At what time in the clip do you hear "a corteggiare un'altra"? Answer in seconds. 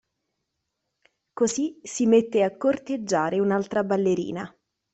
2.41-3.83